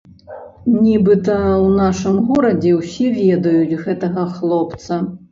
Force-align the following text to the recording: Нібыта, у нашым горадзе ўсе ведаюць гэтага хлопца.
Нібыта, 0.83 1.33
у 1.65 1.67
нашым 1.81 2.15
горадзе 2.29 2.71
ўсе 2.77 3.11
ведаюць 3.17 3.79
гэтага 3.83 4.25
хлопца. 4.39 4.99